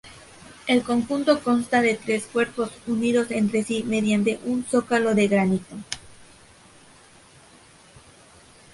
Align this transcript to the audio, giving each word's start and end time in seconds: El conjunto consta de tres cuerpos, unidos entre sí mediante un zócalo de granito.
El 0.65 0.81
conjunto 0.81 1.43
consta 1.43 1.83
de 1.83 1.93
tres 1.93 2.25
cuerpos, 2.25 2.71
unidos 2.87 3.29
entre 3.29 3.61
sí 3.63 3.83
mediante 3.83 4.39
un 4.45 4.63
zócalo 4.65 5.13
de 5.13 5.27
granito. 5.27 5.75